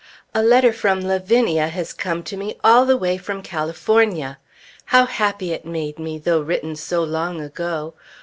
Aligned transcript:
A 0.33 0.41
letter 0.41 0.73
from 0.73 1.01
Lavinia 1.01 1.67
has 1.67 1.93
come 1.93 2.23
to 2.23 2.35
me 2.35 2.57
all 2.63 2.87
the 2.87 2.97
way 2.97 3.17
from 3.19 3.43
California. 3.43 4.39
How 4.85 5.05
happy 5.05 5.51
it 5.53 5.63
made 5.63 5.99
me, 5.99 6.17
though 6.17 6.41
written 6.41 6.75
so 6.75 7.03
long 7.03 7.39
ago! 7.39 7.93